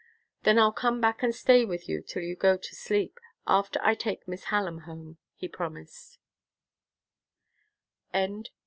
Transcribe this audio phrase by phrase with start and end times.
[0.41, 3.93] "Then I'll come back and stay with you till you go to sleep, after I
[3.93, 6.17] take Miss Hallam home," he promised.